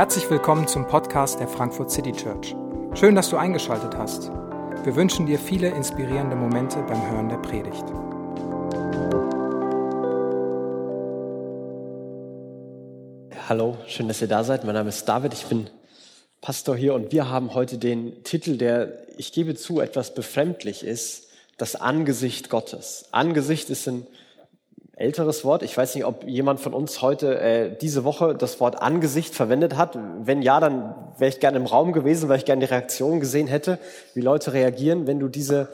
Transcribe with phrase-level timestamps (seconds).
[0.00, 2.56] Herzlich willkommen zum Podcast der Frankfurt City Church.
[2.94, 4.30] Schön, dass du eingeschaltet hast.
[4.82, 7.84] Wir wünschen dir viele inspirierende Momente beim Hören der Predigt.
[13.48, 14.64] Hallo, schön, dass ihr da seid.
[14.64, 15.68] Mein Name ist David, ich bin
[16.40, 21.28] Pastor hier und wir haben heute den Titel, der, ich gebe zu, etwas befremdlich ist,
[21.58, 23.04] das Angesicht Gottes.
[23.10, 24.06] Angesicht ist ein
[25.00, 25.62] älteres Wort.
[25.62, 29.76] Ich weiß nicht, ob jemand von uns heute äh, diese Woche das Wort Angesicht verwendet
[29.76, 29.98] hat.
[30.22, 33.46] Wenn ja, dann wäre ich gerne im Raum gewesen, weil ich gerne die Reaktion gesehen
[33.46, 33.78] hätte,
[34.14, 35.68] wie Leute reagieren, wenn du diese,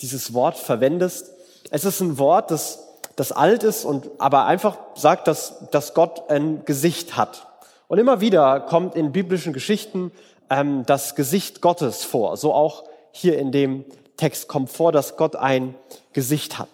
[0.00, 1.30] dieses Wort verwendest.
[1.70, 2.86] Es ist ein Wort, das,
[3.16, 7.46] das alt ist und aber einfach sagt, dass, dass Gott ein Gesicht hat.
[7.86, 10.10] Und immer wieder kommt in biblischen Geschichten
[10.48, 12.36] ähm, das Gesicht Gottes vor.
[12.36, 13.84] So auch hier in dem
[14.16, 15.74] Text kommt vor, dass Gott ein
[16.12, 16.68] Gesicht hat.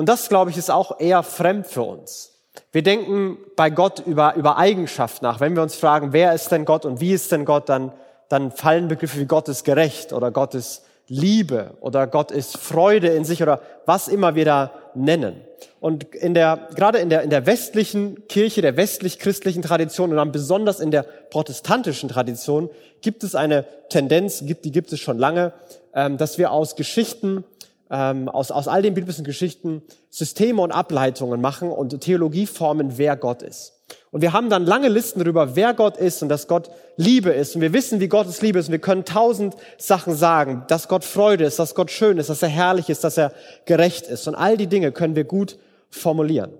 [0.00, 2.32] Und das, glaube ich, ist auch eher fremd für uns.
[2.72, 5.40] Wir denken bei Gott über, über Eigenschaft nach.
[5.40, 7.92] Wenn wir uns fragen, wer ist denn Gott und wie ist denn Gott, dann,
[8.30, 13.08] dann fallen Begriffe wie Gott ist gerecht oder Gott ist Liebe oder Gott ist Freude
[13.08, 15.42] in sich oder was immer wir da nennen.
[15.80, 20.32] Und in der, gerade in der, in der westlichen Kirche, der westlich-christlichen Tradition und dann
[20.32, 22.70] besonders in der protestantischen Tradition
[23.02, 25.52] gibt es eine Tendenz, gibt, die gibt es schon lange,
[25.92, 27.44] ähm, dass wir aus Geschichten
[27.90, 33.16] ähm, aus, aus all den biblischen Geschichten Systeme und Ableitungen machen und Theologie formen, wer
[33.16, 33.74] Gott ist.
[34.12, 37.54] Und wir haben dann lange Listen darüber, wer Gott ist und dass Gott Liebe ist.
[37.54, 38.66] Und wir wissen, wie Gottes Liebe ist.
[38.66, 42.42] Und wir können tausend Sachen sagen, dass Gott Freude ist, dass Gott schön ist, dass
[42.42, 43.32] er herrlich ist, dass er
[43.66, 44.26] gerecht ist.
[44.26, 45.58] Und all die Dinge können wir gut
[45.90, 46.52] formulieren.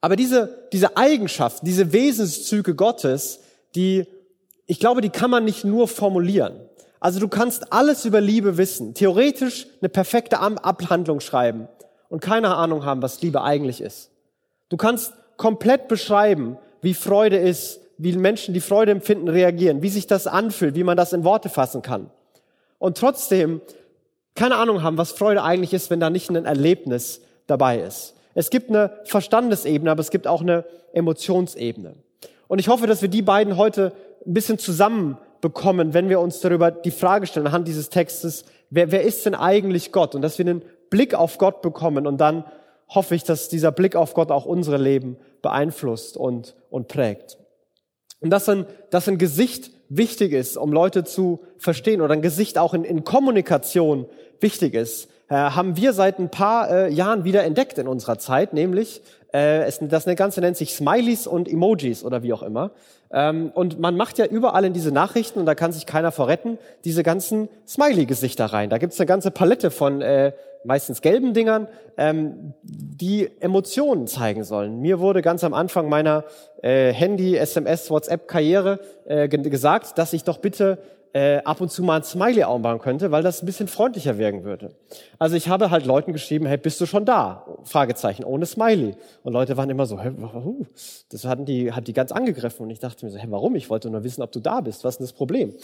[0.00, 3.40] Aber diese, diese Eigenschaften, diese Wesenszüge Gottes,
[3.74, 4.06] die,
[4.66, 6.60] ich glaube, die kann man nicht nur formulieren.
[7.04, 11.68] Also du kannst alles über Liebe wissen, theoretisch eine perfekte Abhandlung schreiben
[12.08, 14.10] und keine Ahnung haben, was Liebe eigentlich ist.
[14.70, 20.06] Du kannst komplett beschreiben, wie Freude ist, wie Menschen, die Freude empfinden, reagieren, wie sich
[20.06, 22.08] das anfühlt, wie man das in Worte fassen kann.
[22.78, 23.60] Und trotzdem
[24.34, 28.14] keine Ahnung haben, was Freude eigentlich ist, wenn da nicht ein Erlebnis dabei ist.
[28.32, 30.64] Es gibt eine Verstandesebene, aber es gibt auch eine
[30.94, 31.96] Emotionsebene.
[32.48, 33.92] Und ich hoffe, dass wir die beiden heute
[34.26, 38.90] ein bisschen zusammen bekommen, wenn wir uns darüber die Frage stellen, anhand dieses Textes, wer,
[38.90, 40.14] wer ist denn eigentlich Gott?
[40.14, 42.44] Und dass wir einen Blick auf Gott bekommen und dann
[42.88, 47.36] hoffe ich, dass dieser Blick auf Gott auch unsere Leben beeinflusst und, und prägt.
[48.20, 52.56] Und dass ein, dass ein Gesicht wichtig ist, um Leute zu verstehen oder ein Gesicht
[52.56, 54.06] auch in, in Kommunikation
[54.40, 58.54] wichtig ist, äh, haben wir seit ein paar äh, Jahren wieder entdeckt in unserer Zeit,
[58.54, 59.02] nämlich
[59.34, 62.70] äh, es, das Ganze nennt sich Smileys und Emojis oder wie auch immer.
[63.14, 66.58] Ähm, und man macht ja überall in diese Nachrichten, und da kann sich keiner vorretten,
[66.84, 68.70] diese ganzen Smiley-Gesichter rein.
[68.70, 70.32] Da gibt's eine ganze Palette von äh,
[70.64, 74.80] meistens gelben Dingern, ähm, die Emotionen zeigen sollen.
[74.80, 76.24] Mir wurde ganz am Anfang meiner
[76.62, 80.78] äh, Handy, SMS, WhatsApp-Karriere äh, gesagt, dass ich doch bitte
[81.14, 84.42] äh, ab und zu mal ein Smiley aufbauen könnte, weil das ein bisschen freundlicher wirken
[84.42, 84.72] würde.
[85.20, 87.46] Also ich habe halt Leuten geschrieben, hey, bist du schon da?
[87.62, 88.96] Fragezeichen, ohne Smiley.
[89.22, 90.10] Und Leute waren immer so, hey,
[91.10, 92.64] das hatten die, hat die ganz angegriffen.
[92.64, 93.54] Und ich dachte mir so, hey, warum?
[93.54, 94.82] Ich wollte nur wissen, ob du da bist.
[94.82, 95.54] Was ist denn das Problem?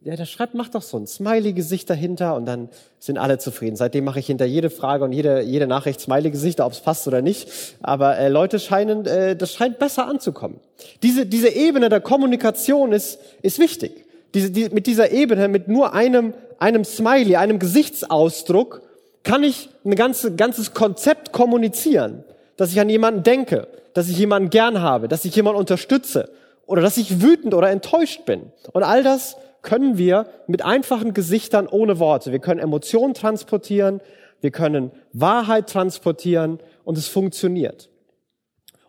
[0.00, 2.68] Ja, der schreibt, mach doch so ein Smiley-Gesicht dahinter und dann
[3.00, 3.74] sind alle zufrieden.
[3.74, 7.20] Seitdem mache ich hinter jede Frage und jede, jede Nachricht Smiley-Gesichter, ob es passt oder
[7.20, 7.48] nicht.
[7.82, 10.60] Aber äh, Leute scheinen, äh, das scheint besser anzukommen.
[11.02, 15.94] Diese, diese Ebene der Kommunikation ist, ist wichtig diese, die, mit dieser Ebene, mit nur
[15.94, 18.82] einem, einem Smiley, einem Gesichtsausdruck,
[19.22, 22.24] kann ich ein ganze, ganzes Konzept kommunizieren,
[22.56, 26.30] dass ich an jemanden denke, dass ich jemanden gern habe, dass ich jemanden unterstütze
[26.66, 28.52] oder dass ich wütend oder enttäuscht bin.
[28.72, 32.32] Und all das können wir mit einfachen Gesichtern ohne Worte.
[32.32, 34.00] Wir können Emotionen transportieren,
[34.40, 37.90] wir können Wahrheit transportieren und es funktioniert.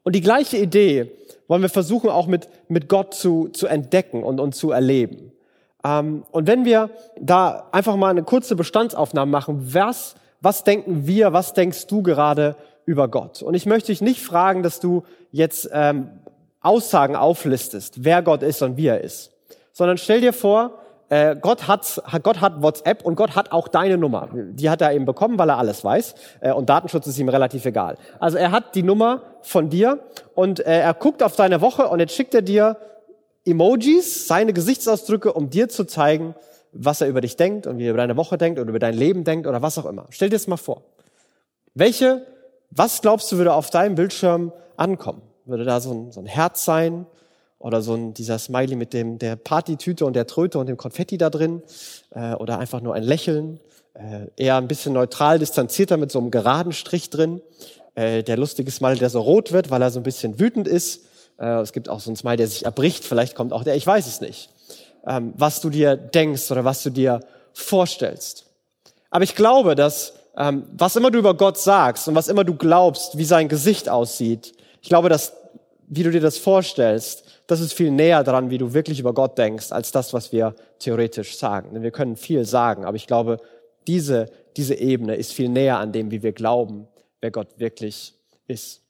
[0.04, 1.12] Und die gleiche Idee
[1.48, 5.31] wollen wir versuchen auch mit, mit Gott zu, zu entdecken und, und zu erleben.
[5.84, 11.34] Ähm, und wenn wir da einfach mal eine kurze Bestandsaufnahme machen, was, was denken wir,
[11.34, 12.56] was denkst du gerade
[12.86, 13.42] über Gott?
[13.42, 16.10] Und ich möchte dich nicht fragen, dass du jetzt ähm,
[16.62, 19.32] Aussagen auflistest, wer Gott ist und wie er ist,
[19.74, 20.78] sondern stell dir vor,
[21.10, 24.30] äh, Gott hat, Gott hat WhatsApp und Gott hat auch deine Nummer.
[24.34, 26.16] Die hat er eben bekommen, weil er alles weiß.
[26.40, 27.98] Äh, und Datenschutz ist ihm relativ egal.
[28.20, 30.00] Also er hat die Nummer von dir
[30.36, 32.78] und äh, er guckt auf deine Woche und jetzt schickt er dir
[33.46, 36.36] Emojis, seine Gesichtsausdrücke, um dir zu zeigen,
[36.72, 38.94] was er über dich denkt und wie er über deine Woche denkt oder über dein
[38.94, 40.08] Leben denkt oder was auch immer.
[40.10, 40.84] Stell dir das mal vor.
[41.74, 42.26] Welche,
[42.70, 45.22] was glaubst du, würde auf deinem Bildschirm ankommen?
[45.46, 47.06] Würde da so ein, so ein Herz sein?
[47.60, 51.18] Oder so ein, dieser Smiley mit dem, der Partytüte und der Tröte und dem Konfetti
[51.18, 51.62] da drin.
[52.10, 53.60] Äh, oder einfach nur ein Lächeln.
[53.94, 57.42] Äh, eher ein bisschen neutral, distanzierter mit so einem geraden Strich drin.
[57.96, 61.06] äh, der lustige Smile, der so rot wird, weil er so ein bisschen wütend ist.
[61.40, 63.04] Äh, es gibt auch so einen Smile, der sich erbricht.
[63.04, 64.50] Vielleicht kommt auch der, ich weiß es nicht.
[65.06, 67.22] Ähm, was du dir denkst oder was du dir
[67.54, 68.46] vorstellst.
[69.10, 72.56] Aber ich glaube, dass ähm, was immer du über Gott sagst und was immer du
[72.56, 75.34] glaubst, wie sein Gesicht aussieht, ich glaube, dass,
[75.88, 79.38] wie du dir das vorstellst, das ist viel näher dran, wie du wirklich über Gott
[79.38, 81.74] denkst, als das, was wir theoretisch sagen.
[81.74, 83.40] Denn wir können viel sagen, aber ich glaube,
[83.88, 86.88] diese, diese Ebene ist viel näher an dem, wie wir glauben,
[87.20, 88.14] wer Gott wirklich
[88.48, 88.81] ist.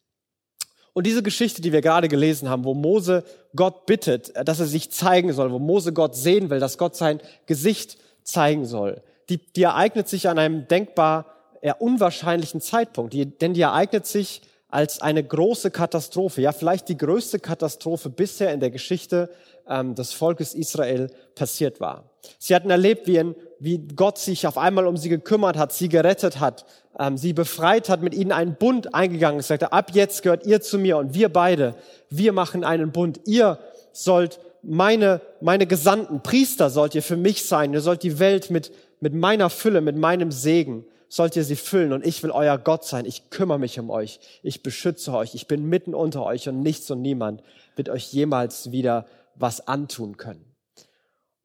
[0.93, 3.23] Und diese Geschichte, die wir gerade gelesen haben, wo Mose
[3.55, 7.21] Gott bittet, dass er sich zeigen soll, wo Mose Gott sehen will, dass Gott sein
[7.45, 11.25] Gesicht zeigen soll, die, die ereignet sich an einem denkbar
[11.61, 16.97] eher unwahrscheinlichen Zeitpunkt, die, denn die ereignet sich als eine große Katastrophe, ja vielleicht die
[16.97, 19.29] größte Katastrophe bisher in der Geschichte
[19.67, 22.09] ähm, des Volkes Israel passiert war.
[22.39, 25.87] Sie hatten erlebt, wie, ein, wie Gott sich auf einmal um sie gekümmert hat, sie
[25.87, 26.65] gerettet hat,
[26.97, 30.61] ähm, sie befreit hat, mit ihnen einen Bund eingegangen ist, sagte, ab jetzt gehört ihr
[30.61, 31.75] zu mir und wir beide,
[32.09, 33.21] wir machen einen Bund.
[33.25, 33.59] Ihr
[33.91, 37.71] sollt meine, meine Gesandten, Priester sollt ihr für mich sein.
[37.73, 41.93] Ihr sollt die Welt mit, mit meiner Fülle, mit meinem Segen sollt ihr sie füllen
[41.93, 43.05] und ich will euer Gott sein.
[43.05, 44.19] Ich kümmere mich um euch.
[44.43, 45.35] Ich beschütze euch.
[45.35, 47.43] Ich bin mitten unter euch und nichts und niemand
[47.75, 49.05] wird euch jemals wieder
[49.35, 50.50] was antun können.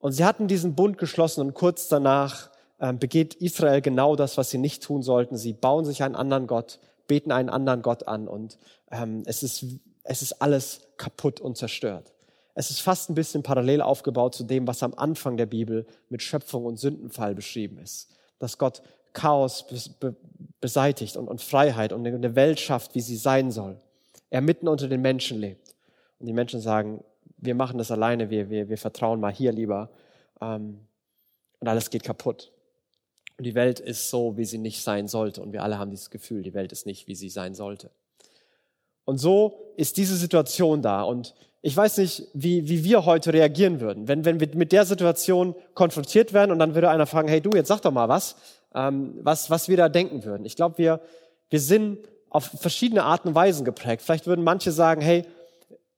[0.06, 2.49] Und sie hatten diesen Bund geschlossen und kurz danach
[2.79, 5.37] äh, begeht Israel genau das, was sie nicht tun sollten.
[5.37, 8.56] Sie bauen sich einen anderen Gott, beten einen anderen Gott an und
[8.93, 9.64] ähm, es, ist,
[10.05, 12.12] es ist alles kaputt und zerstört.
[12.55, 16.23] Es ist fast ein bisschen parallel aufgebaut zu dem, was am Anfang der Bibel mit
[16.23, 18.08] Schöpfung und Sündenfall beschrieben ist.
[18.38, 18.82] Dass Gott
[19.12, 19.64] Chaos
[20.61, 23.81] beseitigt und, und Freiheit und eine Welt schafft, wie sie sein soll.
[24.31, 25.75] Er mitten unter den Menschen lebt.
[26.20, 27.03] Und die Menschen sagen,
[27.46, 29.90] wir machen das alleine, wir, wir, wir vertrauen mal hier lieber.
[30.40, 30.81] Ähm,
[31.60, 32.52] und alles geht kaputt.
[33.38, 35.40] Und die Welt ist so, wie sie nicht sein sollte.
[35.40, 37.90] Und wir alle haben dieses Gefühl, die Welt ist nicht, wie sie sein sollte.
[39.04, 41.02] Und so ist diese Situation da.
[41.02, 44.84] Und ich weiß nicht, wie, wie wir heute reagieren würden, wenn, wenn wir mit der
[44.84, 48.37] Situation konfrontiert werden und dann würde einer fragen, hey du, jetzt sag doch mal was
[48.76, 50.44] ähm, was, was wir da denken würden.
[50.44, 51.00] Ich glaube, wir,
[51.48, 51.98] wir sind
[52.28, 54.02] auf verschiedene Arten und Weisen geprägt.
[54.02, 55.25] Vielleicht würden manche sagen, hey,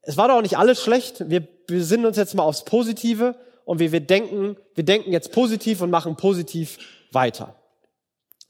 [0.09, 3.35] es war doch nicht alles schlecht, wir besinnen uns jetzt mal aufs Positive
[3.67, 6.79] und wir, wir denken, wir denken jetzt positiv und machen positiv
[7.13, 7.55] weiter.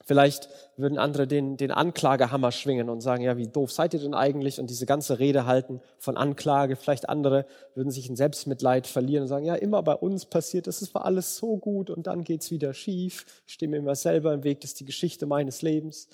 [0.04, 4.14] Vielleicht würden andere den, den Anklagehammer schwingen und sagen, ja, wie doof seid ihr denn
[4.14, 4.60] eigentlich?
[4.60, 6.76] Und diese ganze Rede halten von Anklage.
[6.76, 7.44] Vielleicht andere
[7.74, 11.04] würden sich in Selbstmitleid verlieren und sagen, ja, immer bei uns passiert das, es war
[11.06, 13.26] alles so gut und dann geht's wieder schief.
[13.48, 16.08] Ich stehe mir immer selber im Weg, das ist die Geschichte meines Lebens.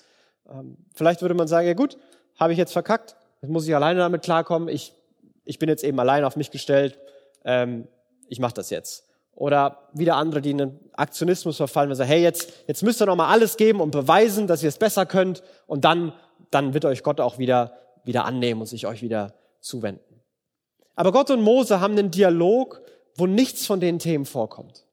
[0.49, 1.99] Ähm, vielleicht würde man sagen, ja gut,
[2.37, 4.95] habe ich jetzt verkackt, jetzt muss ich alleine damit klarkommen, ich,
[5.45, 6.99] ich bin jetzt eben allein auf mich gestellt,
[7.45, 7.89] ähm,
[8.29, 9.09] ich mache das jetzt.
[9.37, 13.07] Oder wieder andere, die in den Aktionismus verfallen und sagen, hey, jetzt, jetzt müsst ihr
[13.07, 15.43] noch mal alles geben und beweisen, dass ihr es besser könnt.
[15.67, 16.13] Und dann,
[16.51, 20.21] dann wird euch Gott auch wieder, wieder annehmen und sich euch wieder zuwenden.
[20.95, 22.81] Aber Gott und Mose haben einen Dialog,
[23.17, 24.87] wo nichts von den Themen vorkommt.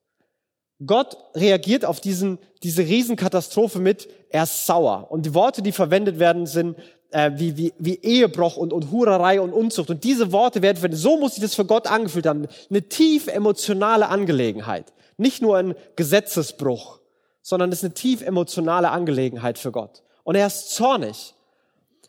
[0.86, 5.12] Gott reagiert auf diesen, diese Riesenkatastrophe mit, er ist sauer.
[5.12, 6.76] Und die Worte, die verwendet werden, sind,
[7.12, 9.90] äh, wie, wie, wie Ehebruch und, und Hurerei und Unzucht.
[9.90, 11.00] Und diese Worte werden verwendet.
[11.00, 12.48] So muss sich das für Gott angefühlt haben.
[12.70, 14.94] Eine tief emotionale Angelegenheit.
[15.18, 17.00] Nicht nur ein Gesetzesbruch,
[17.42, 20.04] sondern es ist eine tief emotionale Angelegenheit für Gott.
[20.24, 21.36] Und er ist zornig.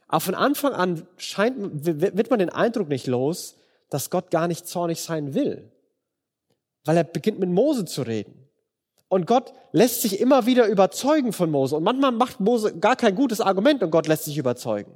[0.08, 3.56] Aber von Anfang an scheint, wird man den Eindruck nicht los,
[3.90, 5.70] dass Gott gar nicht zornig sein will.
[6.84, 8.41] Weil er beginnt mit Mose zu reden.
[9.12, 11.76] Und Gott lässt sich immer wieder überzeugen von Mose.
[11.76, 14.90] Und manchmal macht Mose gar kein gutes Argument und Gott lässt sich überzeugen.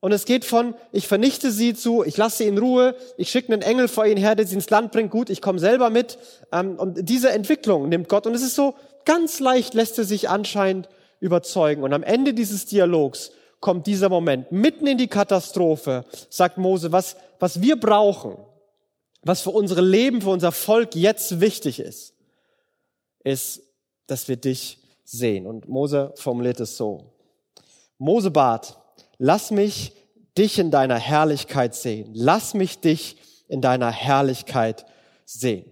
[0.00, 3.52] Und es geht von, ich vernichte sie zu, ich lasse sie in Ruhe, ich schicke
[3.52, 6.16] einen Engel vor ihnen her, der sie ins Land bringt, gut, ich komme selber mit.
[6.50, 8.26] Ähm, und diese Entwicklung nimmt Gott.
[8.26, 8.72] Und es ist so,
[9.04, 10.88] ganz leicht lässt er sich anscheinend
[11.20, 11.82] überzeugen.
[11.82, 17.16] Und am Ende dieses Dialogs kommt dieser Moment, mitten in die Katastrophe, sagt Mose, was,
[17.38, 18.38] was wir brauchen,
[19.22, 22.14] was für unsere Leben, für unser Volk jetzt wichtig ist,
[23.24, 23.62] ist,
[24.06, 25.46] dass wir dich sehen.
[25.46, 27.12] Und Mose formuliert es so.
[27.98, 28.78] Mose bat,
[29.18, 29.92] lass mich
[30.36, 32.10] dich in deiner Herrlichkeit sehen.
[32.14, 33.16] Lass mich dich
[33.48, 34.86] in deiner Herrlichkeit
[35.24, 35.64] sehen.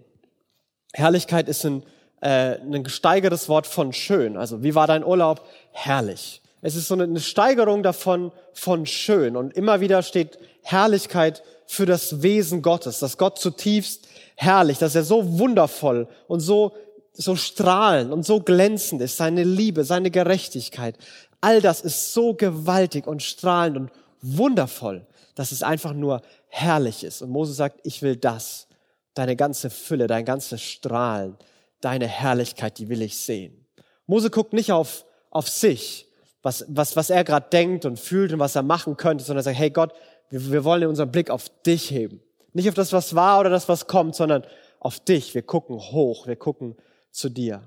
[0.93, 1.83] Herrlichkeit ist ein,
[2.21, 4.37] äh, ein gesteigertes Wort von schön.
[4.37, 5.47] Also wie war dein Urlaub?
[5.71, 6.41] Herrlich.
[6.61, 9.35] Es ist so eine, Steigerung davon von schön.
[9.35, 15.03] Und immer wieder steht Herrlichkeit für das Wesen Gottes, dass Gott zutiefst herrlich, dass er
[15.03, 16.73] so wundervoll und so
[17.21, 20.97] so strahlend und so glänzend ist, seine Liebe, seine Gerechtigkeit.
[21.39, 27.21] All das ist so gewaltig und strahlend und wundervoll, dass es einfach nur herrlich ist.
[27.21, 28.67] Und Mose sagt, ich will das,
[29.13, 31.37] deine ganze Fülle, dein ganzes Strahlen,
[31.81, 33.65] deine Herrlichkeit, die will ich sehen.
[34.05, 36.07] Mose guckt nicht auf, auf sich,
[36.43, 39.43] was, was, was er gerade denkt und fühlt und was er machen könnte, sondern er
[39.43, 39.93] sagt, hey Gott,
[40.29, 42.21] wir, wir wollen unseren Blick auf dich heben.
[42.53, 44.43] Nicht auf das, was war oder das, was kommt, sondern
[44.79, 45.33] auf dich.
[45.33, 46.75] Wir gucken hoch, wir gucken
[47.11, 47.61] zu dir.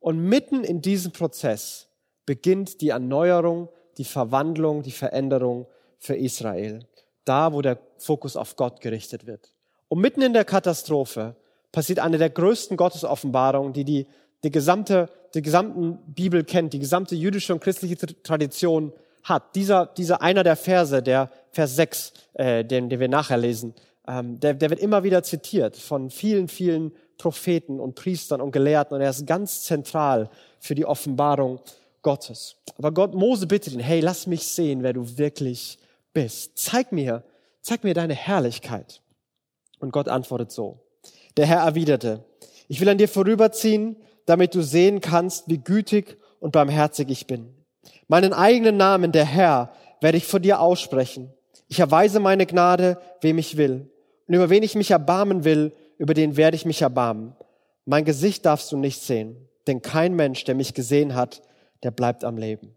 [0.00, 1.88] Und mitten in diesem Prozess
[2.26, 3.68] beginnt die Erneuerung,
[3.98, 5.66] die Verwandlung, die Veränderung
[5.98, 6.86] für Israel.
[7.24, 9.52] Da, wo der Fokus auf Gott gerichtet wird.
[9.88, 11.36] Und mitten in der Katastrophe
[11.72, 14.06] passiert eine der größten Gottesoffenbarungen, die die,
[14.44, 18.92] die gesamte, die gesamten Bibel kennt, die gesamte jüdische und christliche Tradition
[19.24, 19.54] hat.
[19.56, 23.74] Dieser, dieser einer der Verse, der Vers 6, äh, den, den wir nachher lesen,
[24.06, 28.94] ähm, der, der wird immer wieder zitiert von vielen, vielen Propheten und Priestern und Gelehrten
[28.94, 30.28] und er ist ganz zentral
[30.60, 31.60] für die Offenbarung
[32.02, 32.56] Gottes.
[32.78, 35.78] Aber Gott, Mose bittet ihn, hey, lass mich sehen, wer du wirklich
[36.12, 36.56] bist.
[36.56, 37.24] Zeig mir,
[37.62, 39.02] zeig mir deine Herrlichkeit.
[39.78, 40.78] Und Gott antwortet so.
[41.36, 42.24] Der Herr erwiderte,
[42.68, 47.54] ich will an dir vorüberziehen, damit du sehen kannst, wie gütig und barmherzig ich bin.
[48.08, 51.32] Meinen eigenen Namen, der Herr, werde ich vor dir aussprechen.
[51.68, 53.90] Ich erweise meine Gnade, wem ich will.
[54.26, 57.34] Und über wen ich mich erbarmen will, über den werde ich mich erbarmen.
[57.84, 59.36] Mein Gesicht darfst du nicht sehen,
[59.66, 61.42] denn kein Mensch, der mich gesehen hat,
[61.82, 62.74] der bleibt am Leben.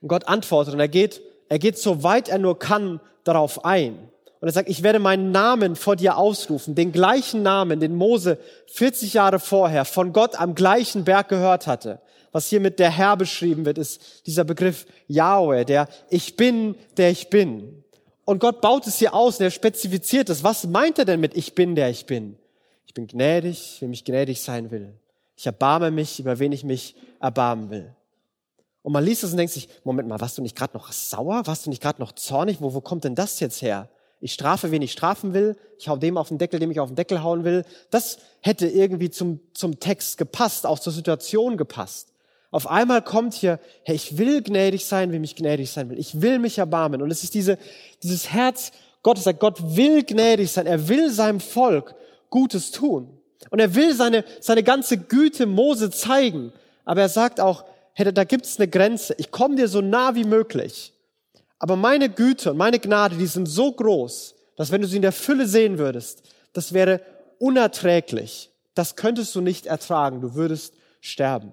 [0.00, 4.10] Und Gott antwortet und er geht, er geht so weit er nur kann darauf ein.
[4.40, 8.38] Und er sagt, ich werde meinen Namen vor dir ausrufen, den gleichen Namen, den Mose
[8.66, 12.00] 40 Jahre vorher von Gott am gleichen Berg gehört hatte.
[12.32, 17.10] Was hier mit der Herr beschrieben wird, ist dieser Begriff Yahweh, der Ich bin, der
[17.10, 17.82] ich bin.
[18.26, 20.42] Und Gott baut es hier aus und er spezifiziert es.
[20.42, 22.36] Was meint er denn mit Ich bin, der ich bin?
[22.84, 24.92] Ich bin gnädig, wem ich gnädig sein will.
[25.36, 27.94] Ich erbarme mich, über wen ich mich erbarmen will.
[28.82, 31.46] Und man liest es und denkt sich, Moment mal, warst du nicht gerade noch sauer?
[31.46, 32.60] Warst du nicht gerade noch zornig?
[32.60, 33.88] Wo, wo kommt denn das jetzt her?
[34.20, 35.56] Ich strafe, wen ich strafen will.
[35.78, 37.64] Ich hau dem auf den Deckel, dem ich auf den Deckel hauen will.
[37.90, 42.12] Das hätte irgendwie zum, zum Text gepasst, auch zur Situation gepasst.
[42.56, 45.98] Auf einmal kommt hier, hey, ich will gnädig sein, wie mich gnädig sein will.
[45.98, 47.02] Ich will mich erbarmen.
[47.02, 47.58] Und es ist diese,
[48.02, 48.72] dieses Herz
[49.02, 50.66] Gottes, sagt, Gott will gnädig sein.
[50.66, 51.94] Er will seinem Volk
[52.30, 53.20] Gutes tun.
[53.50, 56.50] Und er will seine, seine ganze Güte Mose zeigen.
[56.86, 59.14] Aber er sagt auch, hey, da gibt's eine Grenze.
[59.18, 60.94] Ich komme dir so nah wie möglich.
[61.58, 65.02] Aber meine Güte und meine Gnade, die sind so groß, dass wenn du sie in
[65.02, 66.22] der Fülle sehen würdest,
[66.54, 67.02] das wäre
[67.38, 68.48] unerträglich.
[68.74, 70.22] Das könntest du nicht ertragen.
[70.22, 70.72] Du würdest
[71.02, 71.52] sterben.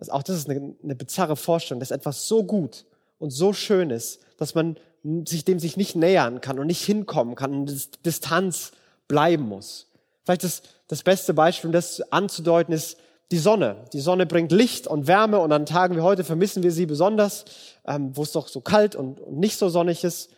[0.00, 2.86] Also auch das ist eine, eine bizarre Vorstellung, dass etwas so gut
[3.18, 4.76] und so schön ist, dass man
[5.24, 8.72] sich dem sich nicht nähern kann und nicht hinkommen kann und Distanz
[9.08, 9.86] bleiben muss.
[10.24, 12.96] Vielleicht das, das beste Beispiel, um das anzudeuten, ist
[13.30, 13.76] die Sonne.
[13.92, 17.44] Die Sonne bringt Licht und Wärme und an Tagen wie heute vermissen wir sie besonders,
[17.86, 20.30] ähm, wo es doch so kalt und, und nicht so sonnig ist.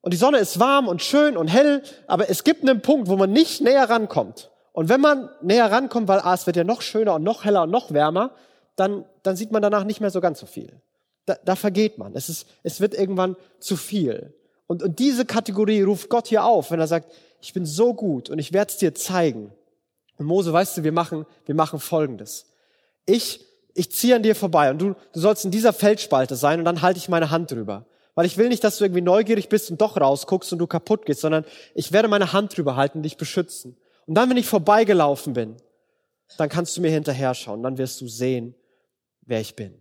[0.00, 3.16] Und die Sonne ist warm und schön und hell, aber es gibt einen Punkt, wo
[3.16, 4.50] man nicht näher rankommt.
[4.72, 7.64] Und wenn man näher rankommt, weil ah, es wird ja noch schöner und noch heller
[7.64, 8.30] und noch wärmer,
[8.76, 10.80] dann, dann sieht man danach nicht mehr so ganz so viel.
[11.24, 12.14] Da, da vergeht man.
[12.14, 14.34] Es, ist, es wird irgendwann zu viel.
[14.66, 18.30] Und, und diese Kategorie ruft Gott hier auf, wenn er sagt, ich bin so gut
[18.30, 19.52] und ich werde es dir zeigen.
[20.18, 22.46] Und Mose, weißt du, wir machen, wir machen Folgendes.
[23.06, 26.64] Ich, ich ziehe an dir vorbei und du, du sollst in dieser Feldspalte sein und
[26.64, 27.86] dann halte ich meine Hand drüber.
[28.14, 31.04] Weil ich will nicht, dass du irgendwie neugierig bist und doch rausguckst und du kaputt
[31.04, 33.76] gehst, sondern ich werde meine Hand drüber halten dich beschützen.
[34.06, 35.56] Und dann, wenn ich vorbeigelaufen bin,
[36.38, 38.54] dann kannst du mir hinterher schauen, dann wirst du sehen,
[39.26, 39.74] wer ich bin.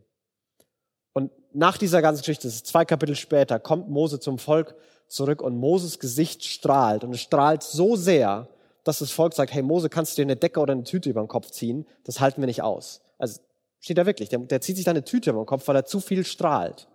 [1.13, 4.75] Und nach dieser ganzen Geschichte, das ist zwei Kapitel später, kommt Mose zum Volk
[5.07, 8.49] zurück und Moses Gesicht strahlt und es strahlt so sehr,
[8.83, 11.21] dass das Volk sagt, hey Mose, kannst du dir eine Decke oder eine Tüte über
[11.21, 11.87] den Kopf ziehen?
[12.03, 13.01] Das halten wir nicht aus.
[13.17, 13.39] Also
[13.79, 15.85] steht da wirklich, der, der zieht sich da eine Tüte über den Kopf, weil er
[15.85, 16.87] zu viel strahlt.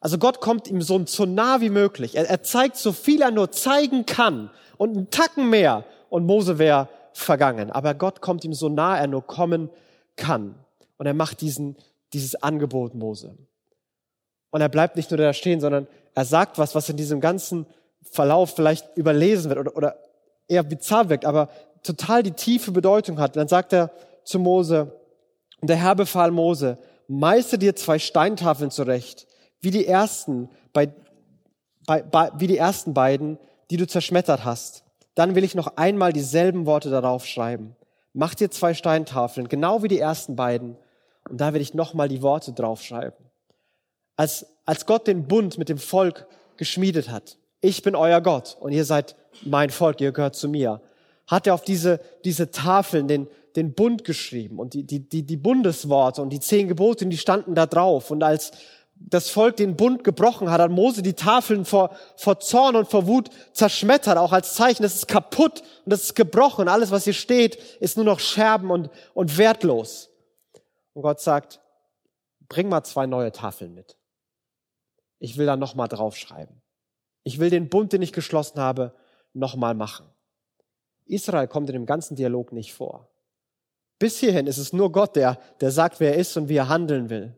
[0.00, 2.16] Also Gott kommt ihm so, nah wie möglich.
[2.16, 6.58] Er, er zeigt so viel er nur zeigen kann und einen Tacken mehr und Mose
[6.58, 7.70] wäre vergangen.
[7.70, 9.70] Aber Gott kommt ihm so nah er nur kommen
[10.16, 10.56] kann.
[11.02, 11.74] Und er macht diesen,
[12.12, 13.36] dieses Angebot Mose.
[14.50, 17.66] Und er bleibt nicht nur da stehen, sondern er sagt was, was in diesem ganzen
[18.02, 19.96] Verlauf vielleicht überlesen wird oder, oder
[20.46, 21.48] eher bizarr wirkt, aber
[21.82, 23.34] total die tiefe Bedeutung hat.
[23.34, 23.90] dann sagt er
[24.22, 24.96] zu Mose,
[25.60, 26.78] und der Herr befahl Mose,
[27.08, 29.26] meister dir zwei Steintafeln zurecht,
[29.60, 30.94] wie die ersten, bei,
[31.84, 33.40] bei, bei, wie die ersten beiden,
[33.72, 34.84] die du zerschmettert hast.
[35.16, 37.74] Dann will ich noch einmal dieselben Worte darauf schreiben.
[38.12, 40.76] Mach dir zwei Steintafeln, genau wie die ersten beiden,
[41.28, 43.26] und da werde ich nochmal die Worte draufschreiben.
[44.16, 46.26] Als, als Gott den Bund mit dem Volk
[46.56, 50.80] geschmiedet hat, ich bin euer Gott und ihr seid mein Volk, ihr gehört zu mir,
[51.26, 55.36] hat er auf diese, diese Tafeln den, den Bund geschrieben und die, die, die, die
[55.36, 58.10] Bundesworte und die zehn Gebote, die standen da drauf.
[58.10, 58.52] Und als
[58.96, 63.06] das Volk den Bund gebrochen hat, hat Mose die Tafeln vor, vor Zorn und vor
[63.06, 66.68] Wut zerschmettert, auch als Zeichen, das ist kaputt und das ist gebrochen.
[66.68, 70.10] Alles, was hier steht, ist nur noch Scherben und, und wertlos.
[70.92, 71.60] Und Gott sagt,
[72.48, 73.96] bring mal zwei neue Tafeln mit.
[75.18, 76.60] Ich will da nochmal draufschreiben.
[77.24, 78.94] Ich will den Bund, den ich geschlossen habe,
[79.32, 80.06] nochmal machen.
[81.06, 83.08] Israel kommt in dem ganzen Dialog nicht vor.
[83.98, 86.68] Bis hierhin ist es nur Gott, der, der sagt, wer er ist und wie er
[86.68, 87.36] handeln will.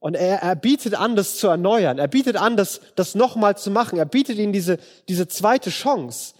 [0.00, 1.98] Und er, er bietet an, das zu erneuern.
[1.98, 3.98] Er bietet an, das, das nochmal zu machen.
[3.98, 4.78] Er bietet ihnen diese,
[5.08, 6.34] diese zweite Chance,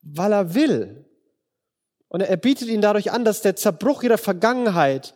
[0.00, 1.04] weil er will.
[2.08, 5.14] Und er bietet ihnen dadurch an, dass der Zerbruch ihrer Vergangenheit,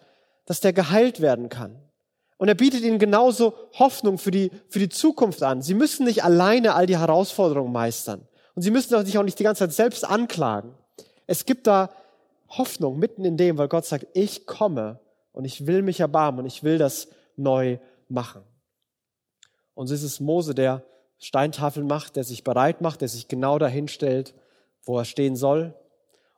[0.48, 1.76] dass der geheilt werden kann.
[2.38, 5.60] Und er bietet ihnen genauso Hoffnung für die, für die Zukunft an.
[5.60, 8.26] Sie müssen nicht alleine all die Herausforderungen meistern.
[8.54, 10.72] Und sie müssen sich auch nicht die ganze Zeit selbst anklagen.
[11.26, 11.90] Es gibt da
[12.48, 15.00] Hoffnung mitten in dem, weil Gott sagt, ich komme
[15.32, 17.76] und ich will mich erbarmen und ich will das neu
[18.08, 18.40] machen.
[19.74, 20.82] Und so ist es Mose, der
[21.18, 24.32] Steintafeln macht, der sich bereit macht, der sich genau dahin stellt,
[24.82, 25.74] wo er stehen soll.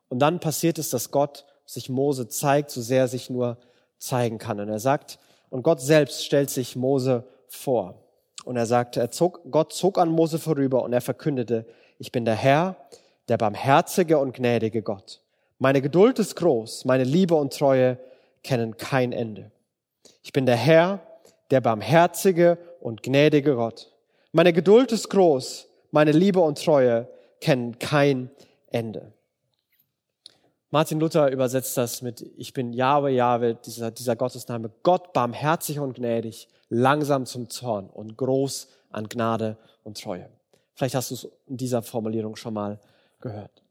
[0.09, 3.57] Und dann passiert es, dass Gott sich Mose zeigt, so sehr er sich nur
[4.01, 4.59] zeigen kann.
[4.59, 7.95] Und er sagt, und Gott selbst stellt sich Mose vor.
[8.43, 11.65] Und er sagt, er zog, Gott zog an Mose vorüber und er verkündete,
[11.99, 12.75] ich bin der Herr,
[13.27, 15.21] der barmherzige und gnädige Gott.
[15.59, 17.99] Meine Geduld ist groß, meine Liebe und Treue
[18.43, 19.51] kennen kein Ende.
[20.23, 20.99] Ich bin der Herr,
[21.51, 23.91] der barmherzige und gnädige Gott.
[24.31, 27.07] Meine Geduld ist groß, meine Liebe und Treue
[27.41, 28.31] kennen kein
[28.71, 29.13] Ende.
[30.71, 35.95] Martin Luther übersetzt das mit, ich bin Jahwe, Jahwe, dieser, dieser Gottesname, Gott barmherzig und
[35.95, 40.29] gnädig, langsam zum Zorn und groß an Gnade und Treue.
[40.73, 42.79] Vielleicht hast du es in dieser Formulierung schon mal
[43.19, 43.61] gehört.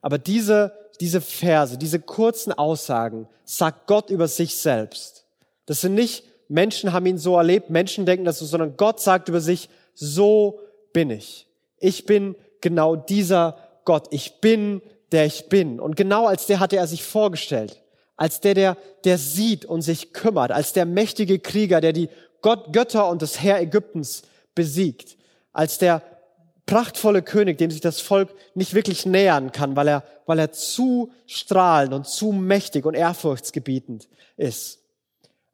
[0.00, 5.26] Aber diese, diese Verse, diese kurzen Aussagen sagt Gott über sich selbst.
[5.66, 9.28] Das sind nicht Menschen haben ihn so erlebt, Menschen denken das so, sondern Gott sagt
[9.28, 10.60] über sich, so
[10.92, 11.46] bin ich.
[11.78, 14.08] Ich bin genau dieser Gott.
[14.10, 14.80] Ich bin,
[15.12, 15.80] der ich bin.
[15.80, 17.82] Und genau als der hatte er sich vorgestellt.
[18.16, 20.50] Als der, der, der sieht und sich kümmert.
[20.50, 22.08] Als der mächtige Krieger, der die
[22.42, 24.22] Gott, Götter und das Herr Ägyptens
[24.54, 25.16] besiegt.
[25.52, 26.02] Als der
[26.66, 31.10] prachtvolle König, dem sich das Volk nicht wirklich nähern kann, weil er, weil er zu
[31.26, 34.80] strahlend und zu mächtig und ehrfurchtsgebietend ist,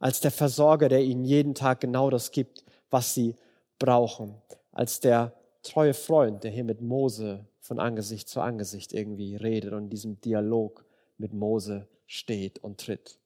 [0.01, 3.37] als der Versorger, der ihnen jeden Tag genau das gibt, was sie
[3.79, 4.35] brauchen,
[4.73, 9.85] als der treue Freund, der hier mit Mose von Angesicht zu Angesicht irgendwie redet und
[9.85, 10.85] in diesem Dialog
[11.17, 13.19] mit Mose steht und tritt.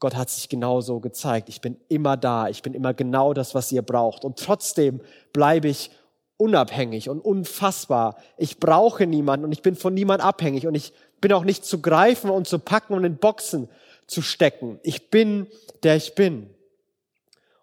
[0.00, 1.48] Gott hat sich genauso gezeigt.
[1.48, 2.48] Ich bin immer da.
[2.48, 4.24] Ich bin immer genau das, was ihr braucht.
[4.24, 5.00] Und trotzdem
[5.32, 5.92] bleibe ich
[6.36, 8.16] unabhängig und unfassbar.
[8.36, 11.80] Ich brauche niemanden und ich bin von niemand abhängig und ich bin auch nicht zu
[11.80, 13.68] greifen und zu packen und in Boxen
[14.08, 14.80] zu stecken.
[14.82, 15.46] Ich bin,
[15.84, 16.50] der ich bin.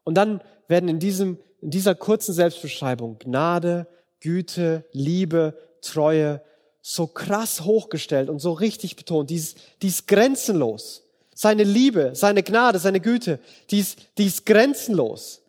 [0.06, 3.86] Und dann werden in diesem, in dieser kurzen Selbstbeschreibung Gnade,
[4.22, 6.42] Güte, Liebe, Treue
[6.82, 9.30] so krass hochgestellt und so richtig betont.
[9.30, 11.04] Dies, dies grenzenlos.
[11.34, 13.40] Seine Liebe, seine Gnade, seine Güte,
[13.70, 15.42] dies, dies grenzenlos.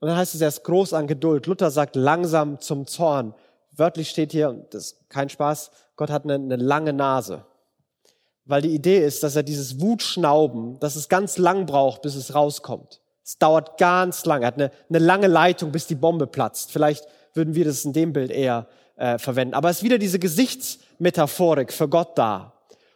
[0.00, 1.46] Und dann heißt es erst groß an Geduld.
[1.46, 3.34] Luther sagt langsam zum Zorn.
[3.72, 7.44] Wörtlich steht hier, und das ist kein Spaß, Gott hat eine, eine lange Nase.
[8.44, 12.34] Weil die Idee ist, dass er dieses Wutschnauben, dass es ganz lang braucht, bis es
[12.34, 13.00] rauskommt.
[13.24, 14.42] Es dauert ganz lang.
[14.42, 16.70] Er hat eine, eine lange Leitung, bis die Bombe platzt.
[16.70, 19.54] Vielleicht würden wir das in dem Bild eher äh, verwenden.
[19.54, 22.52] Aber es ist wieder diese Gesichtsmetaphorik für Gott da.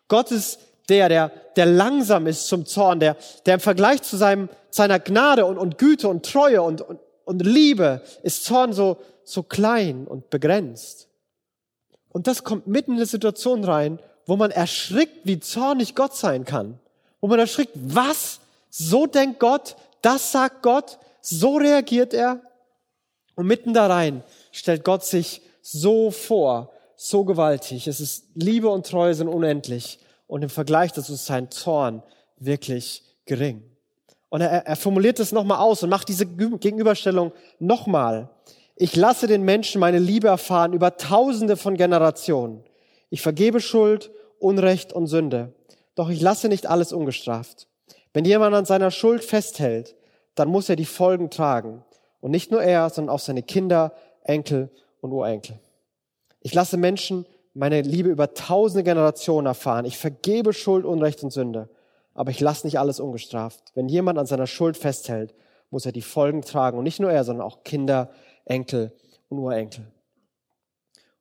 [0.08, 4.48] Gott ist der, der, der langsam ist zum Zorn, der, der im Vergleich zu seinem,
[4.70, 9.42] seiner Gnade und, und Güte und Treue und, und, und Liebe ist Zorn so, so
[9.42, 11.08] klein und begrenzt.
[12.08, 16.44] Und das kommt mitten in eine Situation rein, wo man erschrickt, wie zornig Gott sein
[16.44, 16.78] kann.
[17.20, 18.40] Wo man erschrickt, was?
[18.68, 22.40] So denkt Gott, das sagt Gott, so reagiert er.
[23.36, 27.86] Und mitten da rein stellt Gott sich so vor, so gewaltig.
[27.86, 32.02] Es ist Liebe und Treue sind unendlich und im Vergleich dazu ist sein Zorn
[32.38, 33.62] wirklich gering.
[34.28, 38.28] Und er, er formuliert es nochmal aus und macht diese Gegenüberstellung nochmal.
[38.76, 42.64] Ich lasse den Menschen meine Liebe erfahren über tausende von Generationen.
[43.10, 45.52] Ich vergebe Schuld, Unrecht und Sünde.
[45.94, 47.66] Doch ich lasse nicht alles ungestraft.
[48.12, 49.96] Wenn jemand an seiner Schuld festhält,
[50.34, 51.84] dann muss er die Folgen tragen.
[52.20, 53.92] Und nicht nur er, sondern auch seine Kinder,
[54.22, 54.70] Enkel
[55.00, 55.58] und Urenkel.
[56.40, 59.84] Ich lasse Menschen meine Liebe über tausende Generationen erfahren.
[59.84, 61.68] Ich vergebe Schuld, Unrecht und Sünde,
[62.14, 63.72] aber ich lasse nicht alles ungestraft.
[63.74, 65.34] Wenn jemand an seiner Schuld festhält,
[65.70, 66.78] muss er die Folgen tragen.
[66.78, 68.10] Und nicht nur er, sondern auch Kinder,
[68.44, 68.92] Enkel
[69.28, 69.86] und Urenkel.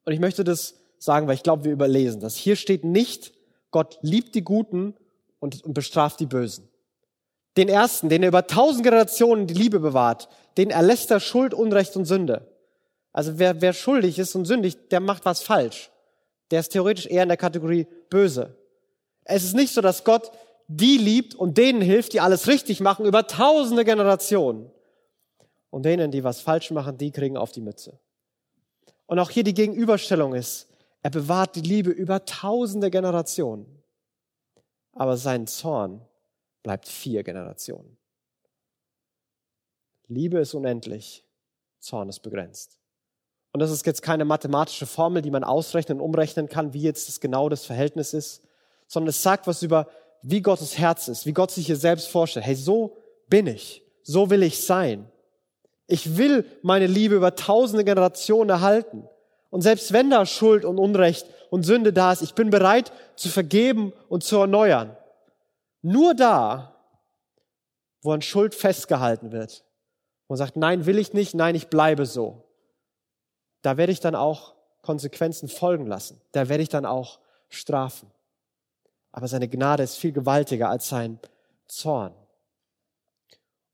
[0.06, 2.36] Und ich möchte das sagen, weil ich glaube, wir überlesen das.
[2.36, 3.34] Hier steht nicht,
[3.72, 4.96] Gott liebt die Guten
[5.40, 6.68] und, bestraft die Bösen.
[7.58, 11.96] Den ersten, den er über tausend Generationen die Liebe bewahrt, den erlässt er Schuld, Unrecht
[11.96, 12.48] und Sünde.
[13.20, 15.92] Also wer, wer schuldig ist und sündig, der macht was falsch
[16.52, 18.56] der ist theoretisch eher in der Kategorie böse.
[19.24, 20.32] Es ist nicht so, dass Gott
[20.68, 24.72] die liebt und denen hilft, die alles richtig machen, über tausende Generationen.
[25.72, 28.00] Und denen, die was falsch machen, die kriegen auf die Mütze.
[29.06, 30.68] Und auch hier die Gegenüberstellung ist,
[31.02, 33.84] er bewahrt die Liebe über tausende Generationen.
[34.94, 36.02] Aber sein Zorn
[36.64, 37.98] bleibt vier Generationen.
[40.08, 41.24] Liebe ist unendlich,
[41.80, 42.79] Zorn ist begrenzt.
[43.52, 47.08] Und das ist jetzt keine mathematische Formel, die man ausrechnen und umrechnen kann, wie jetzt
[47.08, 48.44] das genau das Verhältnis ist,
[48.88, 49.88] sondern es sagt was über,
[50.22, 52.46] wie Gottes Herz ist, wie Gott sich hier selbst vorstellt.
[52.46, 55.10] Hey, so bin ich, so will ich sein.
[55.88, 59.08] Ich will meine Liebe über tausende Generationen erhalten.
[59.50, 63.30] Und selbst wenn da Schuld und Unrecht und Sünde da ist, ich bin bereit zu
[63.30, 64.96] vergeben und zu erneuern.
[65.82, 66.76] Nur da,
[68.02, 69.64] wo an Schuld festgehalten wird
[70.28, 72.44] und sagt, nein, will ich nicht, nein, ich bleibe so,
[73.62, 76.20] da werde ich dann auch Konsequenzen folgen lassen.
[76.32, 77.20] Da werde ich dann auch
[77.50, 78.10] strafen.
[79.12, 81.20] Aber seine Gnade ist viel gewaltiger als sein
[81.68, 82.14] Zorn.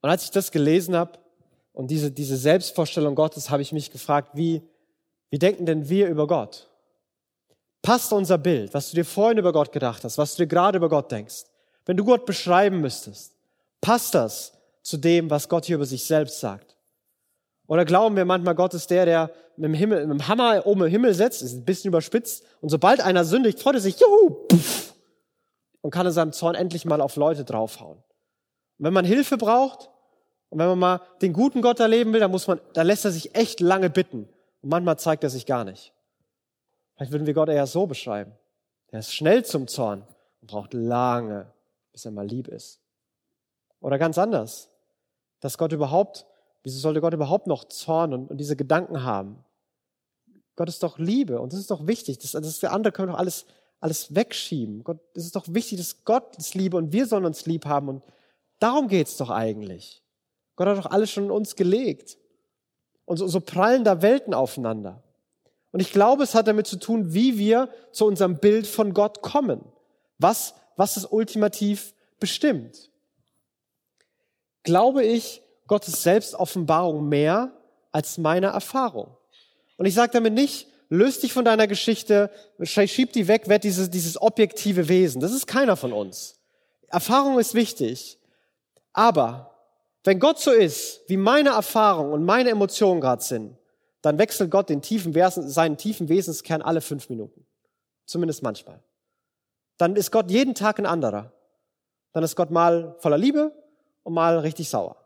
[0.02, 1.20] Und als ich das gelesen habe
[1.74, 4.62] und diese, diese Selbstvorstellung Gottes, habe ich mich gefragt, wie,
[5.30, 6.70] wie denken denn wir über Gott?
[7.82, 10.78] Passt unser Bild, was du dir vorhin über Gott gedacht hast, was du dir gerade
[10.78, 11.46] über Gott denkst?
[11.86, 13.34] Wenn du Gott beschreiben müsstest,
[13.82, 16.75] passt das zu dem, was Gott hier über sich selbst sagt?
[17.68, 20.84] Oder glauben wir manchmal, Gott ist der, der mit dem, Himmel, mit dem Hammer oben
[20.84, 24.32] im Himmel setzt, ist ein bisschen überspitzt, und sobald einer sündigt, freut er sich, juhu,
[24.48, 24.94] puff,
[25.82, 27.98] und kann in seinem Zorn endlich mal auf Leute draufhauen.
[27.98, 29.90] Und wenn man Hilfe braucht,
[30.50, 33.12] und wenn man mal den guten Gott erleben will, dann muss man, da lässt er
[33.12, 34.30] sich echt lange bitten.
[34.62, 35.94] Und manchmal zeigt er sich gar nicht.
[36.96, 38.32] Vielleicht würden wir Gott eher so beschreiben.
[38.88, 40.08] Er ist schnell zum Zorn
[40.42, 41.52] und braucht lange,
[41.92, 42.80] bis er mal lieb ist.
[43.82, 44.70] Oder ganz anders,
[45.42, 46.26] dass Gott überhaupt
[46.66, 49.38] Wieso sollte Gott überhaupt noch Zorn und, und diese Gedanken haben?
[50.56, 52.18] Gott ist doch Liebe und das ist doch wichtig.
[52.18, 53.46] Das, das der andere können doch alles,
[53.80, 54.84] alles wegschieben.
[54.84, 57.88] Gott, es ist doch wichtig, dass Gott ist Liebe und wir sollen uns lieb haben
[57.88, 58.04] und
[58.58, 60.02] darum geht's doch eigentlich.
[60.56, 62.18] Gott hat doch alles schon in uns gelegt.
[63.06, 65.04] Und so, so prallen da Welten aufeinander.
[65.72, 69.22] Und ich glaube, es hat damit zu tun, wie wir zu unserem Bild von Gott
[69.22, 69.64] kommen.
[70.18, 72.90] Was, was es ultimativ bestimmt.
[74.64, 77.52] Glaube ich, Gottes Selbstoffenbarung mehr
[77.92, 79.16] als meine Erfahrung.
[79.78, 82.30] Und ich sage damit nicht, löst dich von deiner Geschichte,
[82.62, 85.22] schieb die weg, werd dieses, dieses objektive Wesen.
[85.22, 86.40] Das ist keiner von uns.
[86.88, 88.20] Erfahrung ist wichtig.
[88.94, 89.56] Aber
[90.04, 93.58] wenn Gott so ist, wie meine Erfahrung und meine Emotionen gerade sind,
[94.02, 97.46] dann wechselt Gott den tiefen seinen tiefen Wesenskern alle fünf Minuten.
[98.06, 98.84] Zumindest manchmal.
[99.78, 101.34] Dann ist Gott jeden Tag ein anderer.
[102.14, 103.52] Dann ist Gott mal voller Liebe
[104.04, 105.05] und mal richtig sauer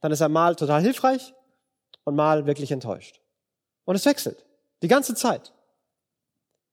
[0.00, 1.34] dann ist er mal total hilfreich
[2.04, 3.20] und mal wirklich enttäuscht.
[3.84, 4.44] Und es wechselt.
[4.82, 5.52] Die ganze Zeit.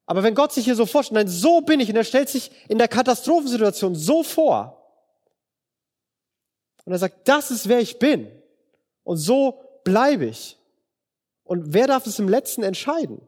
[0.06, 2.52] Aber wenn Gott sich hier so vorstellt, nein, so bin ich, und er stellt sich
[2.70, 4.74] in der Katastrophensituation so vor,
[6.86, 8.32] und er sagt, das ist wer ich bin,
[9.04, 10.58] und so bleibe ich.
[11.44, 13.26] Und wer darf es im Letzten entscheiden?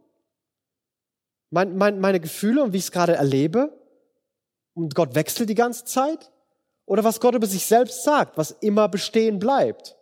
[1.49, 3.77] Mein, mein, meine Gefühle und wie ich es gerade erlebe?
[4.73, 6.31] Und Gott wechselt die ganze Zeit?
[6.89, 9.95] Oder was Gott über sich selbst sagt, was immer bestehen bleibt.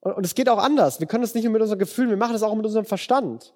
[0.00, 1.00] Und, und es geht auch anders.
[1.00, 3.52] Wir können das nicht nur mit unseren Gefühlen, wir machen das auch mit unserem Verstand.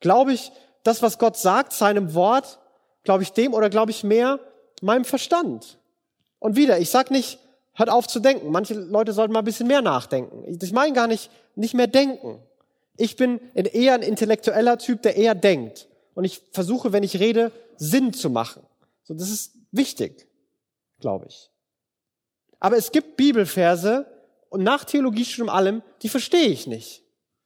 [0.00, 2.58] Glaube ich das, was Gott sagt, seinem Wort,
[3.04, 4.38] glaube ich dem oder glaube ich mehr
[4.82, 5.78] meinem Verstand?
[6.40, 7.38] Und wieder, ich sag nicht,
[7.72, 8.50] hört auf zu denken.
[8.50, 10.44] Manche Leute sollten mal ein bisschen mehr nachdenken.
[10.62, 12.38] Ich meine gar nicht, nicht mehr denken.
[12.98, 15.88] Ich bin eher ein intellektueller Typ, der eher denkt.
[16.14, 18.62] Und ich versuche, wenn ich rede, Sinn zu machen.
[19.04, 20.29] So, das ist wichtig
[21.00, 21.50] glaube ich.
[22.58, 24.06] Aber es gibt Bibelverse
[24.50, 27.02] und nach Theologiestudium allem, die verstehe ich nicht.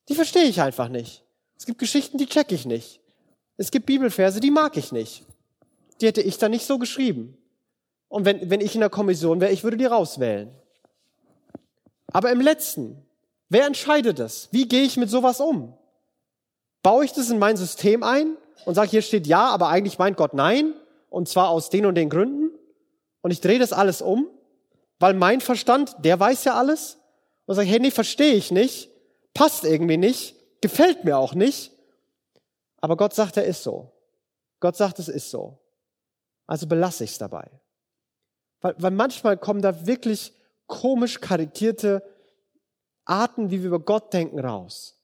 [0.09, 1.23] Die verstehe ich einfach nicht.
[1.57, 3.01] Es gibt Geschichten, die checke ich nicht.
[3.57, 5.25] Es gibt Bibelverse, die mag ich nicht.
[6.01, 7.39] Die hätte ich dann nicht so geschrieben.
[8.09, 10.51] Und wenn, wenn ich in der Kommission wäre, ich würde die rauswählen.
[12.13, 13.03] Aber im letzten,
[13.49, 14.49] wer entscheidet das?
[14.51, 15.75] Wie gehe ich mit sowas um?
[16.83, 18.37] Baue ich das in mein System ein
[18.67, 20.75] und sage, hier steht ja, aber eigentlich meint Gott nein?
[21.11, 22.51] Und zwar aus den und den Gründen?
[23.25, 24.29] Und ich drehe das alles um,
[24.99, 26.99] weil mein Verstand, der weiß ja alles
[27.47, 28.91] und sagt, hey, nee, verstehe ich nicht,
[29.33, 31.73] passt irgendwie nicht, gefällt mir auch nicht.
[32.83, 33.91] Aber Gott sagt, er ist so.
[34.61, 35.59] Gott sagt, es ist so.
[36.47, 37.51] Also belasse ich es dabei.
[38.61, 40.35] Weil, weil manchmal kommen da wirklich
[40.67, 42.03] komisch karikierte
[43.07, 45.01] Arten, wie wir über Gott denken, raus.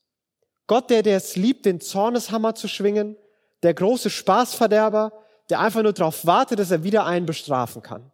[0.67, 3.17] Gott, der, der es liebt, den Zorneshammer zu schwingen,
[3.63, 5.11] der große Spaßverderber,
[5.51, 8.11] der einfach nur darauf wartet, dass er wieder einen bestrafen kann.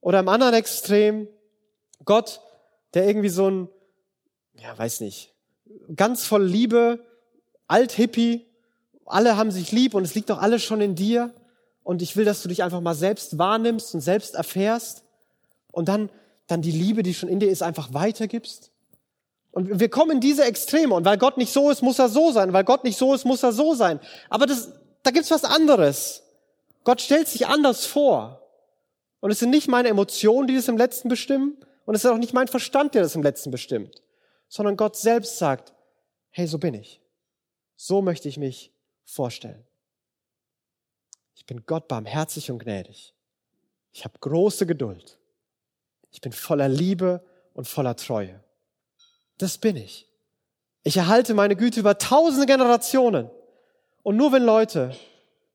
[0.00, 1.28] Oder im anderen Extrem
[2.04, 2.40] Gott,
[2.94, 3.68] der irgendwie so ein,
[4.54, 5.32] ja, weiß nicht,
[5.94, 7.04] ganz voll Liebe,
[7.68, 8.46] Alt-Hippie,
[9.06, 11.34] alle haben sich lieb und es liegt doch alles schon in dir.
[11.84, 15.02] und ich will, dass du dich einfach mal selbst wahrnimmst und selbst erfährst
[15.72, 16.10] und dann,
[16.46, 18.70] dann die Liebe, die schon in dir ist, einfach weitergibst.
[19.50, 22.30] Und wir kommen in diese Extreme und weil Gott nicht so ist, muss er so
[22.30, 24.00] sein, weil Gott nicht so ist, muss er so sein.
[24.30, 26.22] Aber das, da gibt's was anderes.
[26.84, 28.42] Gott stellt sich anders vor.
[29.20, 32.18] Und es sind nicht meine Emotionen, die das im Letzten bestimmen, und es ist auch
[32.18, 34.02] nicht mein Verstand, der das im Letzten bestimmt,
[34.48, 35.72] sondern Gott selbst sagt,
[36.30, 37.00] hey, so bin ich.
[37.76, 38.72] So möchte ich mich
[39.04, 39.64] vorstellen.
[41.34, 43.14] Ich bin Gott barmherzig und gnädig.
[43.92, 45.18] Ich habe große Geduld.
[46.10, 48.42] Ich bin voller Liebe und voller Treue.
[49.38, 50.08] Das bin ich.
[50.84, 53.30] Ich erhalte meine Güte über tausende Generationen.
[54.02, 54.94] Und nur wenn Leute,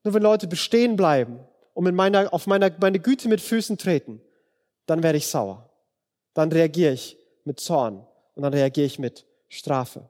[0.03, 1.39] nur wenn Leute bestehen bleiben
[1.73, 4.21] und mit meiner, auf meiner, meine Güte mit Füßen treten,
[4.85, 5.69] dann werde ich sauer.
[6.33, 8.05] Dann reagiere ich mit Zorn
[8.35, 10.09] und dann reagiere ich mit Strafe.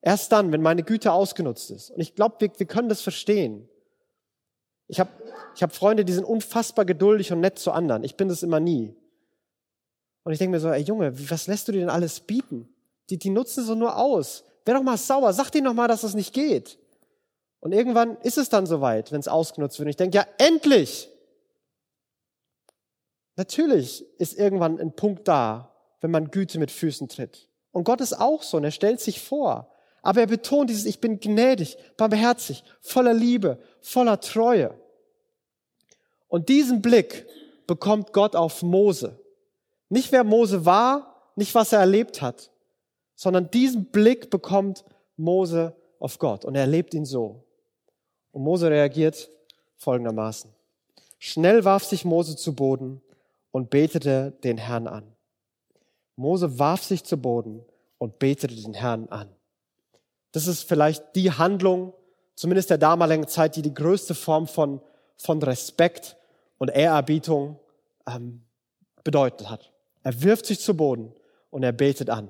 [0.00, 1.90] Erst dann, wenn meine Güte ausgenutzt ist.
[1.90, 3.68] Und ich glaube, wir, wir können das verstehen.
[4.88, 5.10] Ich habe
[5.54, 8.04] ich hab Freunde, die sind unfassbar geduldig und nett zu anderen.
[8.04, 8.94] Ich bin das immer nie.
[10.22, 12.68] Und ich denke mir so, ey Junge, was lässt du dir denn alles bieten?
[13.10, 14.44] Die, die nutzen so nur aus.
[14.64, 16.78] Wär doch mal sauer, sag denen doch mal, dass das nicht geht.
[17.60, 19.86] Und irgendwann ist es dann soweit, wenn es ausgenutzt wird.
[19.86, 21.10] Und ich denke, ja, endlich!
[23.36, 27.48] Natürlich ist irgendwann ein Punkt da, wenn man Güte mit Füßen tritt.
[27.72, 29.70] Und Gott ist auch so, und er stellt sich vor.
[30.02, 34.78] Aber er betont dieses, ich bin gnädig, barmherzig, voller Liebe, voller Treue.
[36.28, 37.26] Und diesen Blick
[37.66, 39.18] bekommt Gott auf Mose.
[39.88, 42.50] Nicht wer Mose war, nicht was er erlebt hat,
[43.14, 44.84] sondern diesen Blick bekommt
[45.16, 47.45] Mose auf Gott und er erlebt ihn so.
[48.36, 49.30] Und Mose reagiert
[49.78, 50.50] folgendermaßen.
[51.18, 53.00] Schnell warf sich Mose zu Boden
[53.50, 55.04] und betete den Herrn an.
[56.16, 57.64] Mose warf sich zu Boden
[57.96, 59.30] und betete den Herrn an.
[60.32, 61.94] Das ist vielleicht die Handlung,
[62.34, 64.82] zumindest der damaligen Zeit, die die größte Form von,
[65.16, 66.18] von Respekt
[66.58, 67.58] und Ehrerbietung
[68.06, 68.42] ähm,
[69.02, 69.72] bedeutet hat.
[70.02, 71.14] Er wirft sich zu Boden
[71.48, 72.28] und er betet an.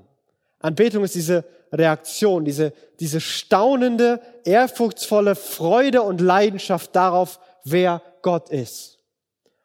[0.59, 8.99] Anbetung ist diese Reaktion, diese, diese staunende, ehrfurchtsvolle Freude und Leidenschaft darauf, wer Gott ist.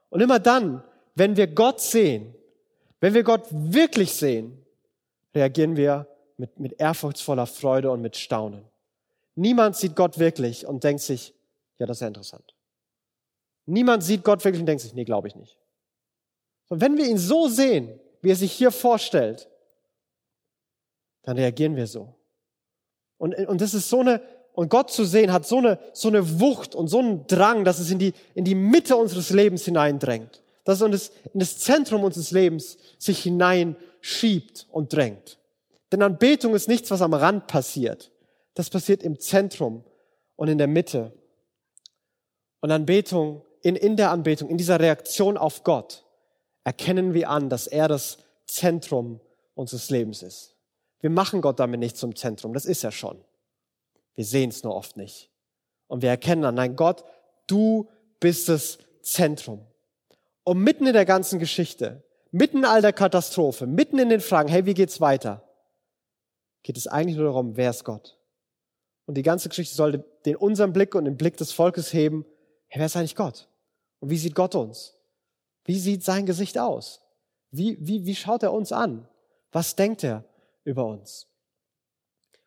[0.10, 0.84] Und immer dann,
[1.16, 2.36] wenn wir Gott sehen,
[3.00, 4.64] wenn wir Gott wirklich sehen,
[5.34, 8.66] reagieren wir mit, mit ehrfurchtsvoller Freude und mit Staunen.
[9.36, 11.34] Niemand sieht Gott wirklich und denkt sich,
[11.80, 12.56] ja, das ist ja interessant.
[13.66, 15.58] Niemand sieht Gott wirklich und denkt sich, nee, glaube ich nicht.
[16.68, 19.50] Und wenn wir ihn so sehen, wie er sich hier vorstellt,
[21.24, 22.16] dann reagieren wir so.
[23.18, 24.22] Und, und das ist so eine,
[24.54, 27.80] und Gott zu sehen hat so eine, so eine Wucht und so einen Drang, dass
[27.80, 30.42] es in die, in die Mitte unseres Lebens hineindrängt.
[30.64, 35.38] Dass es in das Zentrum unseres Lebens sich hineinschiebt und drängt.
[35.92, 38.12] Denn Anbetung ist nichts, was am Rand passiert.
[38.54, 39.84] Das passiert im Zentrum
[40.36, 41.14] und in der Mitte.
[42.60, 46.06] Und Anbetung, in, in der Anbetung, in dieser Reaktion auf Gott,
[46.64, 49.20] erkennen wir an, dass er das Zentrum
[49.56, 50.56] unseres Lebens ist.
[51.02, 53.24] Wir machen Gott damit nicht zum Zentrum, das ist er schon.
[54.16, 55.30] Wir sehen es nur oft nicht.
[55.88, 57.04] Und wir erkennen an, nein, Gott,
[57.48, 59.66] du bist das Zentrum.
[60.44, 64.50] Und mitten in der ganzen Geschichte, mitten in all der Katastrophe, mitten in den Fragen,
[64.50, 65.44] hey, wie geht's weiter?
[66.64, 68.18] geht es eigentlich nur darum, wer ist Gott?
[69.06, 72.26] Und die ganze Geschichte sollte den unseren Blick und den Blick des Volkes heben,
[72.68, 73.50] hey, wer ist eigentlich Gott?
[74.00, 74.96] Und wie sieht Gott uns?
[75.66, 77.02] Wie sieht sein Gesicht aus?
[77.52, 79.08] Wie, wie, wie schaut er uns an?
[79.52, 80.24] Was denkt er
[80.64, 81.28] über uns?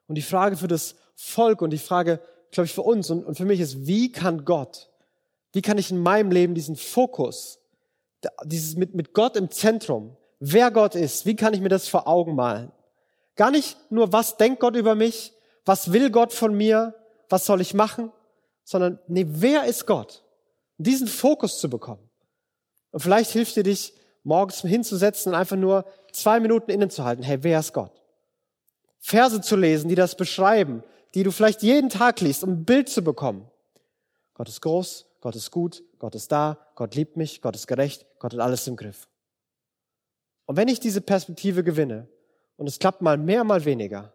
[0.07, 3.37] Und die Frage für das Volk und die Frage, glaube ich, für uns und, und
[3.37, 4.90] für mich ist, wie kann Gott,
[5.53, 7.61] wie kann ich in meinem Leben diesen Fokus,
[8.44, 12.07] dieses mit, mit Gott im Zentrum, wer Gott ist, wie kann ich mir das vor
[12.09, 12.72] Augen malen?
[13.37, 15.33] Gar nicht nur, was denkt Gott über mich,
[15.64, 16.94] was will Gott von mir,
[17.29, 18.12] was soll ich machen,
[18.64, 20.22] sondern nee, wer ist Gott?
[20.79, 22.09] Diesen Fokus zu bekommen.
[22.90, 27.24] Und vielleicht hilft dir dich, morgens hinzusetzen und einfach nur zwei Minuten innezuhalten.
[27.24, 28.04] Hey, wer ist Gott?
[29.07, 32.88] Verse zu lesen, die das beschreiben, die du vielleicht jeden Tag liest, um ein Bild
[32.88, 33.51] zu bekommen.
[34.33, 38.07] Gott ist groß, Gott ist gut, Gott ist da, Gott liebt mich, Gott ist gerecht,
[38.19, 39.07] Gott hat alles im Griff.
[40.47, 42.09] Und wenn ich diese Perspektive gewinne,
[42.57, 44.14] und es klappt mal mehr, mal weniger.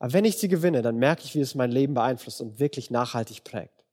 [0.00, 2.90] Aber wenn ich sie gewinne, dann merke ich, wie es mein Leben beeinflusst und wirklich
[2.90, 3.84] nachhaltig prägt.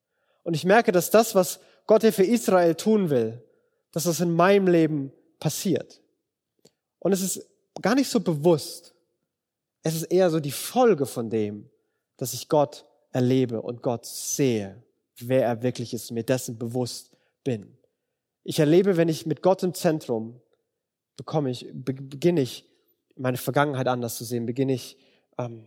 [0.41, 3.43] Und ich merke, dass das, was Gott hier für Israel tun will,
[3.91, 6.01] dass das in meinem Leben passiert.
[6.97, 7.47] Und es ist
[7.79, 8.95] gar nicht so bewusst.
[9.83, 11.69] Es ist eher so die Folge von dem,
[12.17, 14.83] dass ich Gott erlebe und Gott sehe,
[15.17, 17.77] wer er wirklich ist, mir dessen bewusst bin.
[18.43, 20.39] Ich erlebe, wenn ich mit Gott im Zentrum
[21.17, 22.67] bekomme ich, beginne ich
[23.15, 24.97] meine Vergangenheit anders zu sehen, beginne ich,
[25.37, 25.65] ähm,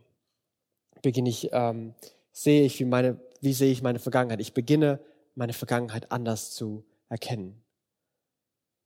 [1.02, 1.94] beginne ich, ähm,
[2.32, 4.40] sehe ich, wie meine, wie sehe ich meine Vergangenheit.
[4.40, 5.00] Ich beginne
[5.34, 7.62] meine Vergangenheit anders zu erkennen.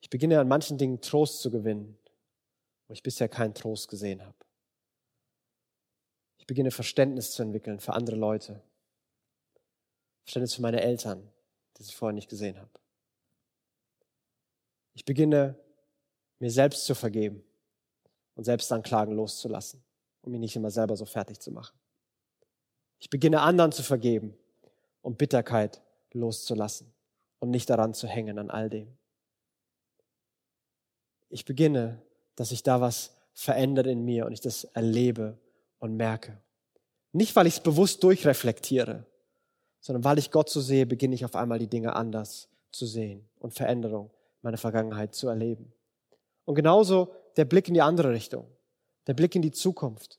[0.01, 1.99] Ich beginne an manchen Dingen Trost zu gewinnen,
[2.87, 4.37] wo ich bisher keinen Trost gesehen habe.
[6.49, 8.63] Beginne Verständnis zu entwickeln für andere Leute.
[10.25, 11.31] Verständnis für meine Eltern,
[11.75, 12.71] das ich vorher nicht gesehen habe.
[14.95, 15.57] Ich beginne
[16.39, 17.45] mir selbst zu vergeben
[18.35, 19.85] und Selbstanklagen loszulassen,
[20.23, 21.79] um mich nicht immer selber so fertig zu machen.
[22.99, 24.35] Ich beginne anderen zu vergeben,
[25.03, 25.83] um Bitterkeit
[26.15, 26.91] loszulassen
[27.41, 28.97] und nicht daran zu hängen an all dem.
[31.29, 32.01] Ich beginne,
[32.37, 35.37] dass sich da was verändert in mir und ich das erlebe
[35.79, 36.41] und merke.
[37.13, 39.07] Nicht, weil ich es bewusst durchreflektiere,
[39.81, 43.29] sondern weil ich Gott so sehe, beginne ich auf einmal die Dinge anders zu sehen
[43.39, 44.11] und Veränderung
[44.43, 45.73] meiner Vergangenheit zu erleben.
[46.45, 48.47] Und genauso der Blick in die andere Richtung,
[49.07, 50.19] der Blick in die Zukunft.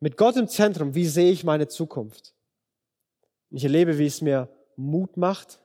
[0.00, 2.34] Mit Gott im Zentrum, wie sehe ich meine Zukunft?
[3.50, 5.60] Ich erlebe, wie es mir Mut macht,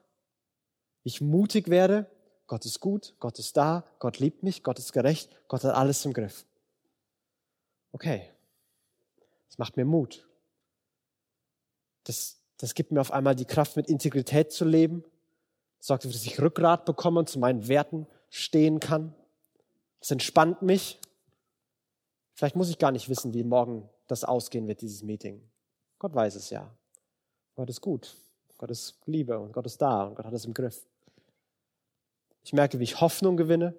[1.04, 2.10] ich mutig werde.
[2.48, 6.06] Gott ist gut, Gott ist da, Gott liebt mich, Gott ist gerecht, Gott hat alles
[6.06, 6.46] im Griff.
[7.92, 8.31] Okay,
[9.52, 10.26] das macht mir Mut.
[12.06, 15.04] Das, das gibt mir auf einmal die Kraft, mit Integrität zu leben.
[15.78, 19.14] Das sorgt dafür, dass ich Rückgrat bekomme und zu meinen Werten stehen kann.
[20.00, 21.02] Das entspannt mich.
[22.34, 25.44] Vielleicht muss ich gar nicht wissen, wie morgen das ausgehen wird, dieses Meeting.
[26.00, 26.74] Gott weiß es ja.
[27.56, 28.16] Gott ist gut.
[28.58, 30.88] Gott ist Liebe und Gott ist da und Gott hat es im Griff.
[32.44, 33.76] Ich merke, wie ich Hoffnung gewinne.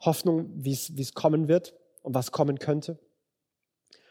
[0.00, 2.98] Hoffnung, wie es, wie es kommen wird und was kommen könnte.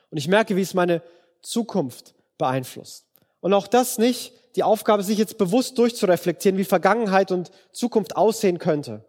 [0.09, 1.01] Und ich merke, wie es meine
[1.41, 3.05] Zukunft beeinflusst.
[3.39, 8.57] Und auch das nicht die Aufgabe, sich jetzt bewusst durchzureflektieren, wie Vergangenheit und Zukunft aussehen
[8.57, 9.05] könnte,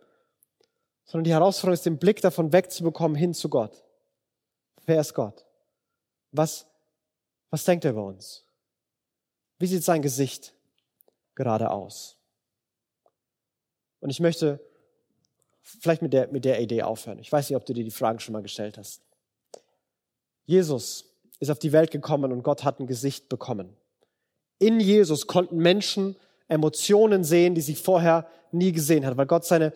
[1.04, 3.82] sondern die Herausforderung ist, den Blick davon wegzubekommen hin zu Gott.
[4.84, 5.46] Wer ist Gott?
[6.32, 6.66] Was,
[7.50, 8.44] was denkt er über uns?
[9.58, 10.52] Wie sieht sein Gesicht
[11.34, 12.16] gerade aus?
[14.00, 14.61] Und ich möchte
[15.62, 17.18] vielleicht mit der, mit der Idee aufhören.
[17.18, 19.02] Ich weiß nicht, ob du dir die Fragen schon mal gestellt hast.
[20.48, 21.04] Jesus
[21.40, 23.76] ist auf die Welt gekommen und Gott hat ein Gesicht bekommen.
[24.58, 26.16] In Jesus konnten Menschen
[26.48, 29.74] Emotionen sehen, die sie vorher nie gesehen hat, weil Gott seine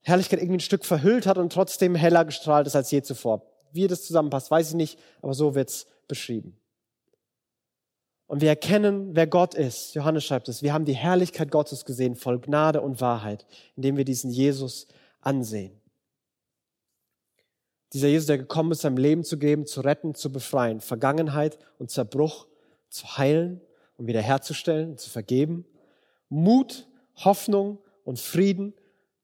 [0.00, 3.42] Herrlichkeit irgendwie ein Stück verhüllt hat und trotzdem heller gestrahlt ist als je zuvor.
[3.72, 6.56] Wie das zusammenpasst, weiß ich nicht, aber so wird's beschrieben.
[8.26, 9.94] Und wir erkennen, wer Gott ist.
[9.94, 10.62] Johannes schreibt es.
[10.62, 13.44] Wir haben die Herrlichkeit Gottes gesehen, voll Gnade und Wahrheit,
[13.76, 14.86] indem wir diesen Jesus
[15.20, 15.78] ansehen.
[17.92, 21.90] Dieser Jesus, der gekommen ist, sein Leben zu geben, zu retten, zu befreien, Vergangenheit und
[21.90, 22.46] Zerbruch
[22.88, 23.60] zu heilen
[23.96, 25.64] und wiederherzustellen, zu vergeben,
[26.28, 28.74] Mut, Hoffnung und Frieden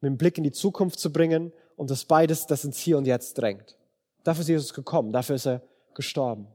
[0.01, 3.07] mit dem Blick in die Zukunft zu bringen und das beides, das ins Hier und
[3.07, 3.77] Jetzt drängt.
[4.25, 5.63] Dafür ist Jesus gekommen, dafür ist er
[5.95, 6.47] gestorben.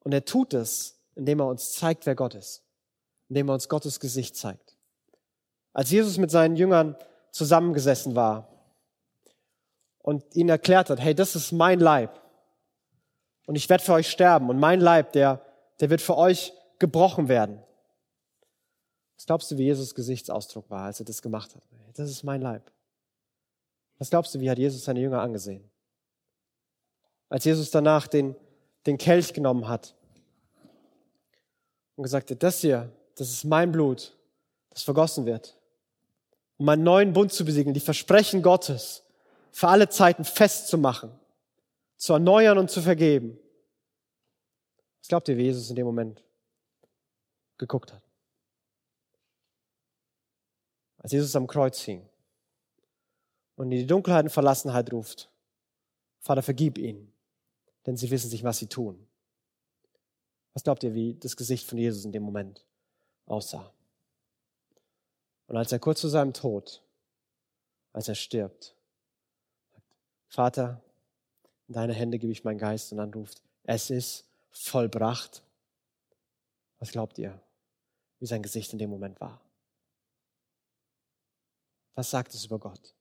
[0.00, 2.62] Und er tut es, indem er uns zeigt, wer Gott ist,
[3.28, 4.76] indem er uns Gottes Gesicht zeigt.
[5.72, 6.96] Als Jesus mit seinen Jüngern
[7.30, 8.48] zusammengesessen war
[10.02, 12.20] und ihnen erklärt hat, hey, das ist mein Leib
[13.48, 15.40] und ich werde für euch sterben und mein Leib, der,
[15.80, 17.62] der wird für euch gebrochen werden.
[19.16, 21.62] Was glaubst du, wie Jesus Gesichtsausdruck war, als er das gemacht hat?
[21.94, 22.70] Das ist mein Leib.
[23.98, 25.68] Was glaubst du, wie hat Jesus seine Jünger angesehen?
[27.30, 28.36] Als Jesus danach den,
[28.84, 29.94] den Kelch genommen hat
[31.96, 34.16] und gesagt hat, das hier, das ist mein Blut,
[34.70, 35.56] das vergossen wird,
[36.58, 39.02] um einen neuen Bund zu besiegeln, die Versprechen Gottes
[39.58, 41.10] für alle Zeiten festzumachen,
[41.96, 43.36] zu erneuern und zu vergeben.
[45.00, 46.22] Was glaubt ihr, wie Jesus in dem Moment
[47.56, 48.04] geguckt hat?
[50.98, 52.08] Als Jesus am Kreuz hing
[53.56, 55.28] und in die Dunkelheit und Verlassenheit ruft,
[56.20, 57.12] Vater, vergib ihnen,
[57.84, 59.08] denn sie wissen sich, was sie tun.
[60.54, 62.64] Was glaubt ihr, wie das Gesicht von Jesus in dem Moment
[63.26, 63.72] aussah?
[65.48, 66.80] Und als er kurz vor seinem Tod,
[67.92, 68.77] als er stirbt,
[70.28, 70.82] Vater,
[71.66, 75.42] in deine Hände gebe ich meinen Geist und dann ruft, es ist vollbracht.
[76.78, 77.40] Was glaubt ihr,
[78.20, 79.40] wie sein Gesicht in dem Moment war?
[81.94, 82.94] Was sagt es über Gott?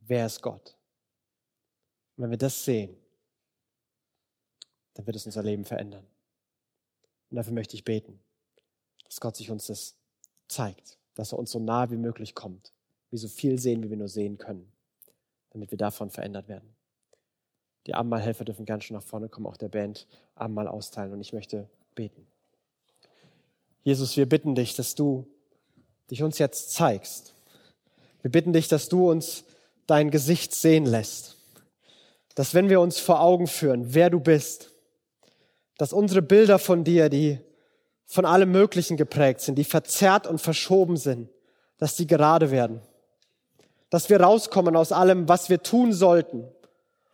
[0.00, 0.76] Wer ist Gott?
[2.16, 2.96] Und wenn wir das sehen,
[4.94, 6.06] dann wird es unser Leben verändern.
[7.30, 8.20] Und dafür möchte ich beten,
[9.04, 9.96] dass Gott sich uns das
[10.46, 12.72] zeigt, dass er uns so nah wie möglich kommt,
[13.10, 14.72] wie so viel sehen, wie wir nur sehen können,
[15.50, 16.74] damit wir davon verändert werden.
[17.86, 21.32] Die Abendmahlhelfer dürfen gern schon nach vorne kommen, auch der Band Abendmahl austeilen und ich
[21.32, 22.26] möchte beten.
[23.82, 25.26] Jesus, wir bitten dich, dass du
[26.10, 27.34] dich uns jetzt zeigst.
[28.22, 29.44] Wir bitten dich, dass du uns
[29.86, 31.36] dein Gesicht sehen lässt.
[32.34, 34.70] Dass wenn wir uns vor Augen führen, wer du bist,
[35.78, 37.38] dass unsere Bilder von dir, die
[38.04, 41.30] von allem Möglichen geprägt sind, die verzerrt und verschoben sind,
[41.78, 42.80] dass die gerade werden.
[43.90, 46.46] Dass wir rauskommen aus allem, was wir tun sollten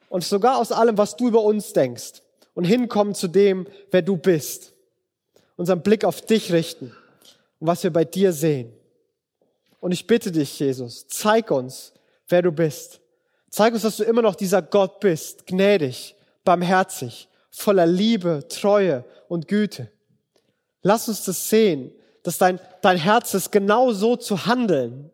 [0.09, 2.23] und sogar aus allem, was du über uns denkst
[2.55, 4.73] und hinkommen zu dem, wer du bist.
[5.57, 6.95] Unseren Blick auf dich richten
[7.61, 8.73] und was wir bei dir sehen.
[9.81, 11.93] Und ich bitte dich, Jesus, zeig uns,
[12.29, 13.01] wer du bist.
[13.51, 19.47] Zeig uns, dass du immer noch dieser Gott bist, gnädig, barmherzig, voller Liebe, Treue und
[19.47, 19.91] Güte.
[20.83, 25.11] Lass uns das sehen, dass dein, dein Herz ist, genau so zu handeln.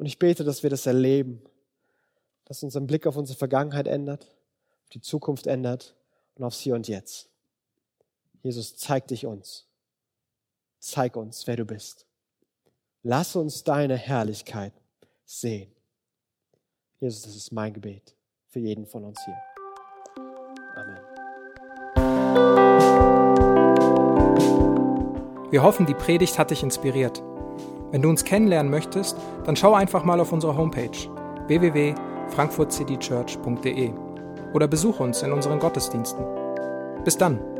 [0.00, 1.42] Und ich bete, dass wir das erleben,
[2.46, 4.24] dass unseren Blick auf unsere Vergangenheit ändert,
[4.84, 5.94] auf die Zukunft ändert
[6.36, 7.28] und aufs Hier und Jetzt.
[8.42, 9.66] Jesus, zeig dich uns.
[10.78, 12.06] Zeig uns, wer du bist.
[13.02, 14.72] Lass uns deine Herrlichkeit
[15.26, 15.70] sehen.
[16.98, 18.16] Jesus, das ist mein Gebet
[18.48, 19.36] für jeden von uns hier.
[20.76, 20.98] Amen.
[25.50, 27.22] Wir hoffen, die Predigt hat dich inspiriert.
[27.92, 30.96] Wenn du uns kennenlernen möchtest, dann schau einfach mal auf unsere Homepage
[31.46, 33.90] www.frankfurtcitychurch.de
[34.54, 36.24] oder besuch uns in unseren Gottesdiensten.
[37.04, 37.59] Bis dann!